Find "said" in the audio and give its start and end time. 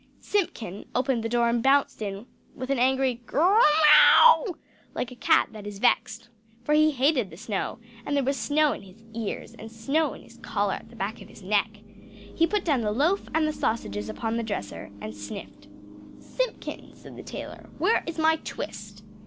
16.95-17.15